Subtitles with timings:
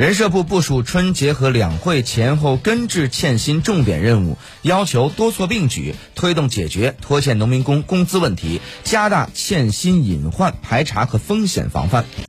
[0.00, 12.06] 人社部部署春节和两会前后根治欠薪重点任务要求多措并举推动解决拖欠农民工工资问题加大欠薪隐患排查和风险防范。